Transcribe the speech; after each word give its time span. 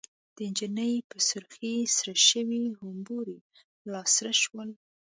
د 0.35 0.37
نجلۍ 0.51 0.95
په 1.09 1.17
سرخۍ 1.27 1.75
سره 1.97 2.13
شوي 2.29 2.63
غومبري 2.77 3.37
لاسره 3.91 4.33
شول. 4.41 4.69